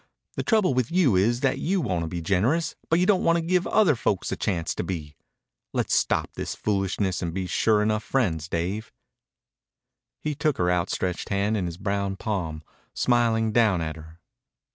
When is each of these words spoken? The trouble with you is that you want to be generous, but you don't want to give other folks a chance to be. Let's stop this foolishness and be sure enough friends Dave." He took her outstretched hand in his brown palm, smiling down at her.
The 0.35 0.41
trouble 0.41 0.73
with 0.73 0.89
you 0.91 1.15
is 1.15 1.41
that 1.41 1.59
you 1.59 1.79
want 1.79 2.01
to 2.01 2.07
be 2.07 2.23
generous, 2.23 2.75
but 2.89 2.97
you 2.97 3.05
don't 3.05 3.23
want 3.23 3.35
to 3.35 3.41
give 3.43 3.67
other 3.67 3.93
folks 3.95 4.31
a 4.31 4.35
chance 4.35 4.73
to 4.73 4.83
be. 4.83 5.15
Let's 5.73 5.93
stop 5.93 6.33
this 6.33 6.55
foolishness 6.55 7.21
and 7.21 7.35
be 7.35 7.45
sure 7.45 7.83
enough 7.83 8.03
friends 8.03 8.49
Dave." 8.49 8.91
He 10.19 10.33
took 10.33 10.57
her 10.57 10.71
outstretched 10.71 11.29
hand 11.29 11.55
in 11.55 11.67
his 11.67 11.77
brown 11.77 12.15
palm, 12.15 12.63
smiling 12.95 13.51
down 13.51 13.79
at 13.79 13.95
her. 13.95 14.19